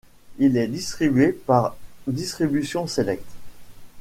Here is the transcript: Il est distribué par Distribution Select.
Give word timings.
Il 0.39 0.57
est 0.57 0.67
distribué 0.67 1.31
par 1.31 1.77
Distribution 2.07 2.87
Select. 2.87 3.23